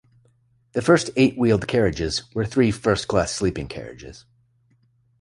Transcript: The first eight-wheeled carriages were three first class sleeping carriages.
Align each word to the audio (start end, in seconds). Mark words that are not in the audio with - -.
The 0.71 0.81
first 0.81 1.11
eight-wheeled 1.15 1.67
carriages 1.67 2.23
were 2.33 2.43
three 2.43 2.71
first 2.71 3.07
class 3.07 3.31
sleeping 3.33 3.67
carriages. 3.67 4.25